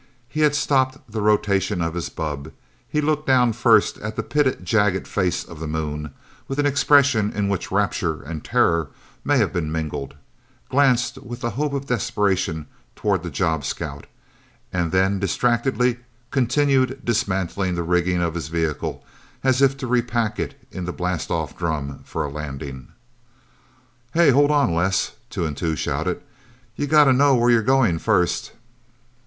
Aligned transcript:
He 0.27 0.39
had 0.41 0.55
stopped 0.55 0.97
the 1.11 1.21
rotation 1.21 1.79
of 1.79 1.93
his 1.93 2.09
bubb. 2.09 2.51
He 2.89 3.01
looked 3.01 3.27
down 3.27 3.53
first 3.53 3.99
at 3.99 4.15
the 4.15 4.23
pitted, 4.23 4.65
jagged 4.65 5.07
face 5.07 5.43
of 5.43 5.59
the 5.59 5.67
Moon, 5.67 6.11
with 6.47 6.57
an 6.57 6.65
expression 6.65 7.31
in 7.31 7.49
which 7.49 7.71
rapture 7.71 8.19
and 8.23 8.43
terror 8.43 8.89
may 9.23 9.37
have 9.37 9.53
been 9.53 9.71
mingled, 9.71 10.15
glanced 10.69 11.19
with 11.19 11.41
the 11.41 11.51
hope 11.51 11.71
of 11.73 11.85
desperation 11.85 12.65
toward 12.95 13.21
the 13.21 13.29
job 13.29 13.63
scout, 13.63 14.07
and 14.73 14.91
then 14.91 15.19
distractedly 15.19 15.99
continued 16.31 17.01
dismantling 17.05 17.75
the 17.75 17.83
rigging 17.83 18.23
of 18.23 18.33
his 18.33 18.47
vehicle, 18.47 19.05
as 19.43 19.61
if 19.61 19.77
to 19.77 19.85
repack 19.85 20.39
it 20.39 20.55
in 20.71 20.85
the 20.85 20.91
blastoff 20.93 21.55
drum 21.55 21.99
for 22.05 22.25
a 22.25 22.31
landing. 22.31 22.87
"Hey 24.15 24.31
hold 24.31 24.49
on, 24.49 24.73
Les!" 24.73 25.11
Two 25.29 25.45
and 25.45 25.55
Two 25.55 25.75
shouted. 25.75 26.23
"You 26.75 26.87
gotta 26.87 27.13
know 27.13 27.35
where 27.35 27.51
you're 27.51 27.61
going, 27.61 27.99
first!" 27.99 28.53